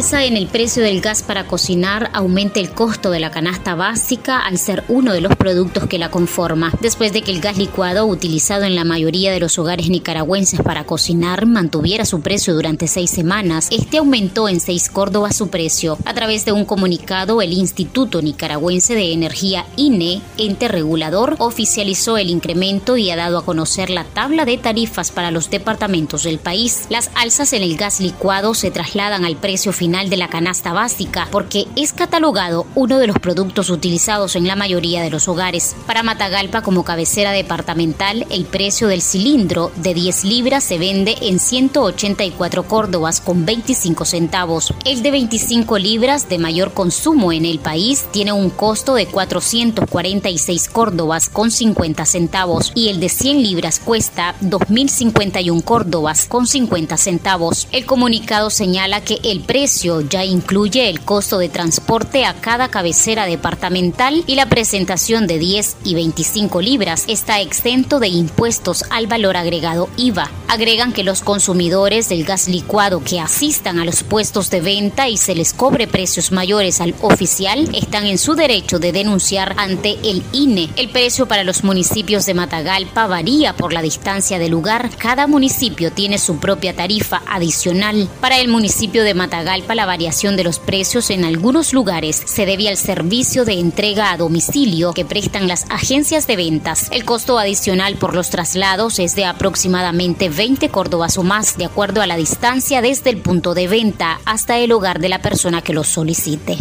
Alza 0.00 0.24
en 0.24 0.38
el 0.38 0.46
precio 0.46 0.82
del 0.82 1.02
gas 1.02 1.22
para 1.22 1.46
cocinar, 1.46 2.08
aumenta 2.14 2.58
el 2.58 2.70
costo 2.70 3.10
de 3.10 3.20
la 3.20 3.30
canasta 3.30 3.74
básica 3.74 4.38
al 4.38 4.56
ser 4.56 4.82
uno 4.88 5.12
de 5.12 5.20
los 5.20 5.36
productos 5.36 5.88
que 5.88 5.98
la 5.98 6.10
conforma. 6.10 6.72
Después 6.80 7.12
de 7.12 7.20
que 7.20 7.32
el 7.32 7.42
gas 7.42 7.58
licuado 7.58 8.06
utilizado 8.06 8.64
en 8.64 8.76
la 8.76 8.84
mayoría 8.84 9.30
de 9.30 9.40
los 9.40 9.58
hogares 9.58 9.90
nicaragüenses 9.90 10.62
para 10.62 10.84
cocinar 10.84 11.44
mantuviera 11.44 12.06
su 12.06 12.22
precio 12.22 12.54
durante 12.54 12.88
seis 12.88 13.10
semanas, 13.10 13.68
este 13.70 13.98
aumentó 13.98 14.48
en 14.48 14.60
seis 14.60 14.88
Córdobas 14.88 15.36
su 15.36 15.48
precio. 15.48 15.98
A 16.06 16.14
través 16.14 16.46
de 16.46 16.52
un 16.52 16.64
comunicado, 16.64 17.42
el 17.42 17.52
Instituto 17.52 18.22
Nicaragüense 18.22 18.94
de 18.94 19.12
Energía 19.12 19.66
INE, 19.76 20.22
ente 20.38 20.68
regulador, 20.68 21.36
oficializó 21.40 22.16
el 22.16 22.30
incremento 22.30 22.96
y 22.96 23.10
ha 23.10 23.16
dado 23.16 23.36
a 23.36 23.44
conocer 23.44 23.90
la 23.90 24.04
tabla 24.04 24.46
de 24.46 24.56
tarifas 24.56 25.10
para 25.10 25.30
los 25.30 25.50
departamentos 25.50 26.22
del 26.22 26.38
país. 26.38 26.86
Las 26.88 27.10
alzas 27.16 27.52
en 27.52 27.62
el 27.62 27.76
gas 27.76 28.00
licuado 28.00 28.54
se 28.54 28.70
trasladan 28.70 29.26
al 29.26 29.36
precio 29.36 29.74
final 29.74 29.89
de 29.90 30.16
la 30.16 30.28
canasta 30.28 30.72
básica 30.72 31.26
porque 31.32 31.66
es 31.74 31.92
catalogado 31.92 32.64
uno 32.76 32.98
de 32.98 33.08
los 33.08 33.18
productos 33.18 33.70
utilizados 33.70 34.36
en 34.36 34.46
la 34.46 34.54
mayoría 34.54 35.02
de 35.02 35.10
los 35.10 35.26
hogares. 35.26 35.74
Para 35.84 36.04
Matagalpa 36.04 36.62
como 36.62 36.84
cabecera 36.84 37.32
departamental, 37.32 38.24
el 38.30 38.44
precio 38.44 38.86
del 38.86 39.02
cilindro 39.02 39.72
de 39.76 39.92
10 39.94 40.24
libras 40.24 40.62
se 40.62 40.78
vende 40.78 41.16
en 41.22 41.40
184 41.40 42.62
córdobas 42.62 43.20
con 43.20 43.44
25 43.44 44.04
centavos. 44.04 44.72
El 44.84 45.02
de 45.02 45.10
25 45.10 45.78
libras 45.78 46.28
de 46.28 46.38
mayor 46.38 46.72
consumo 46.72 47.32
en 47.32 47.44
el 47.44 47.58
país 47.58 48.06
tiene 48.12 48.32
un 48.32 48.48
costo 48.48 48.94
de 48.94 49.06
446 49.06 50.68
córdobas 50.68 51.28
con 51.28 51.50
50 51.50 52.06
centavos 52.06 52.70
y 52.76 52.90
el 52.90 53.00
de 53.00 53.08
100 53.08 53.42
libras 53.42 53.80
cuesta 53.80 54.36
2.051 54.40 55.64
córdobas 55.64 56.26
con 56.26 56.46
50 56.46 56.96
centavos. 56.96 57.66
El 57.72 57.86
comunicado 57.86 58.50
señala 58.50 59.00
que 59.00 59.18
el 59.24 59.40
precio 59.40 59.79
ya 59.82 60.24
incluye 60.24 60.90
el 60.90 61.00
costo 61.00 61.38
de 61.38 61.48
transporte 61.48 62.24
a 62.24 62.34
cada 62.34 62.68
cabecera 62.68 63.26
departamental 63.26 64.22
y 64.26 64.34
la 64.34 64.46
presentación 64.46 65.26
de 65.26 65.38
10 65.38 65.76
y 65.84 65.94
25 65.94 66.60
libras 66.60 67.04
está 67.08 67.40
exento 67.40 67.98
de 67.98 68.08
impuestos 68.08 68.84
al 68.90 69.06
valor 69.06 69.36
agregado 69.36 69.88
IVA. 69.96 70.30
Agregan 70.48 70.92
que 70.92 71.04
los 71.04 71.22
consumidores 71.22 72.08
del 72.08 72.24
gas 72.24 72.48
licuado 72.48 73.02
que 73.02 73.20
asistan 73.20 73.78
a 73.78 73.84
los 73.84 74.02
puestos 74.02 74.50
de 74.50 74.60
venta 74.60 75.08
y 75.08 75.16
se 75.16 75.34
les 75.34 75.52
cobre 75.52 75.86
precios 75.86 76.32
mayores 76.32 76.80
al 76.80 76.94
oficial 77.00 77.68
están 77.74 78.06
en 78.06 78.18
su 78.18 78.34
derecho 78.34 78.78
de 78.78 78.92
denunciar 78.92 79.54
ante 79.56 79.98
el 80.02 80.22
INE. 80.32 80.68
El 80.76 80.90
precio 80.90 81.26
para 81.26 81.44
los 81.44 81.64
municipios 81.64 82.26
de 82.26 82.34
Matagalpa 82.34 83.06
varía 83.06 83.54
por 83.54 83.72
la 83.72 83.82
distancia 83.82 84.38
del 84.38 84.50
lugar. 84.50 84.90
Cada 84.98 85.26
municipio 85.26 85.92
tiene 85.92 86.18
su 86.18 86.38
propia 86.38 86.74
tarifa 86.74 87.22
adicional. 87.28 88.08
Para 88.20 88.38
el 88.38 88.48
municipio 88.48 89.04
de 89.04 89.14
Matagalpa, 89.14 89.69
la 89.74 89.86
variación 89.86 90.36
de 90.36 90.44
los 90.44 90.58
precios 90.58 91.10
en 91.10 91.24
algunos 91.24 91.72
lugares 91.72 92.22
se 92.24 92.46
debe 92.46 92.68
al 92.68 92.76
servicio 92.76 93.44
de 93.44 93.54
entrega 93.54 94.12
a 94.12 94.16
domicilio 94.16 94.92
que 94.92 95.04
prestan 95.04 95.48
las 95.48 95.66
agencias 95.70 96.26
de 96.26 96.36
ventas. 96.36 96.88
El 96.90 97.04
costo 97.04 97.38
adicional 97.38 97.96
por 97.96 98.14
los 98.14 98.30
traslados 98.30 98.98
es 98.98 99.14
de 99.14 99.24
aproximadamente 99.24 100.28
20 100.28 100.68
córdobas 100.68 101.18
o 101.18 101.22
más, 101.22 101.56
de 101.56 101.64
acuerdo 101.64 102.02
a 102.02 102.06
la 102.06 102.16
distancia 102.16 102.82
desde 102.82 103.10
el 103.10 103.18
punto 103.18 103.54
de 103.54 103.68
venta 103.68 104.20
hasta 104.24 104.58
el 104.58 104.72
hogar 104.72 105.00
de 105.00 105.08
la 105.08 105.20
persona 105.20 105.62
que 105.62 105.72
lo 105.72 105.84
solicite. 105.84 106.58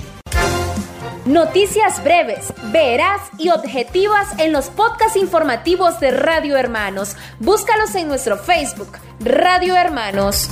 Noticias 1.25 2.03
breves, 2.03 2.53
veraz 2.71 3.21
y 3.37 3.49
objetivas 3.49 4.27
en 4.39 4.51
los 4.51 4.71
podcasts 4.71 5.15
informativos 5.15 5.99
de 5.99 6.09
Radio 6.09 6.57
Hermanos. 6.57 7.15
Búscalos 7.39 7.93
en 7.93 8.07
nuestro 8.07 8.37
Facebook, 8.37 8.97
Radio 9.19 9.75
Hermanos. 9.75 10.49